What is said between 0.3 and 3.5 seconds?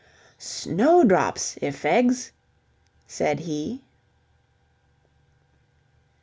"Snowdrops, i'fegs!" said